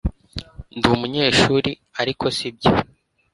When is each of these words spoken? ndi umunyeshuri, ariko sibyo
ndi 0.77 0.87
umunyeshuri, 0.95 1.71
ariko 2.01 2.25
sibyo 2.37 2.71